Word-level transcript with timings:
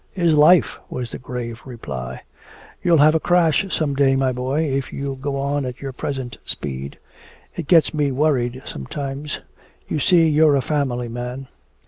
"Is 0.15 0.33
life," 0.33 0.79
was 0.89 1.11
the 1.11 1.19
grave 1.19 1.61
reply. 1.63 2.23
"You'll 2.81 2.97
have 2.97 3.13
a 3.13 3.19
crash 3.19 3.63
some 3.69 3.93
day, 3.93 4.15
my 4.15 4.31
boy, 4.31 4.63
if 4.63 4.91
you 4.91 5.15
go 5.21 5.35
on 5.37 5.63
at 5.63 5.79
your 5.79 5.93
present 5.93 6.39
speed. 6.43 6.97
It 7.55 7.67
gets 7.67 7.93
me 7.93 8.11
worried 8.11 8.63
sometimes. 8.65 9.41
You 9.87 9.99
see 9.99 10.27
you're 10.27 10.55
a 10.55 10.61
family 10.63 11.07
man." 11.07 11.49